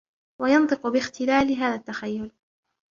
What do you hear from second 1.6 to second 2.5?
التَّخَيُّلِ